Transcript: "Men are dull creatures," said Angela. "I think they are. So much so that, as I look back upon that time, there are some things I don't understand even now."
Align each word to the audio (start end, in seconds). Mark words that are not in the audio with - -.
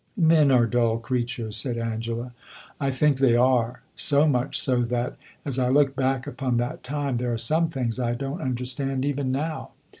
"Men 0.17 0.49
are 0.49 0.65
dull 0.65 0.97
creatures," 0.97 1.57
said 1.57 1.77
Angela. 1.77 2.33
"I 2.79 2.89
think 2.89 3.19
they 3.19 3.35
are. 3.35 3.83
So 3.95 4.27
much 4.27 4.59
so 4.59 4.81
that, 4.81 5.15
as 5.45 5.59
I 5.59 5.69
look 5.69 5.95
back 5.95 6.25
upon 6.25 6.57
that 6.57 6.81
time, 6.81 7.17
there 7.17 7.31
are 7.33 7.37
some 7.37 7.69
things 7.69 7.99
I 7.99 8.15
don't 8.15 8.41
understand 8.41 9.05
even 9.05 9.31
now." 9.31 9.73